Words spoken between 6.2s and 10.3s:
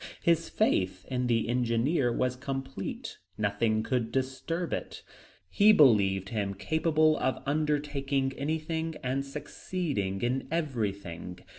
him capable of undertaking anything and succeeding